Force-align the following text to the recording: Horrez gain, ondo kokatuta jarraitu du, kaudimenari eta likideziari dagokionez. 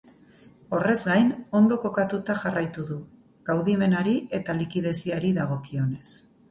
Horrez 0.77 0.95
gain, 1.09 1.29
ondo 1.59 1.77
kokatuta 1.85 2.37
jarraitu 2.45 2.87
du, 2.91 2.99
kaudimenari 3.51 4.19
eta 4.43 4.61
likideziari 4.65 5.37
dagokionez. 5.43 6.07